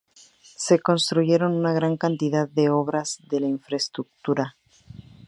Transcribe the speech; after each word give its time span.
Se 0.55 0.79
construyeron 0.79 1.51
una 1.53 1.73
gran 1.73 1.95
cantidad 1.95 2.49
de 2.49 2.71
otras 2.71 3.19
obras 3.21 3.21
de 3.29 3.47
infraestructura. 3.47 4.57